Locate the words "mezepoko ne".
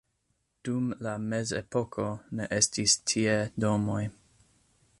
1.33-2.47